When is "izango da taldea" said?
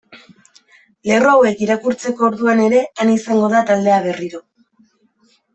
3.19-4.03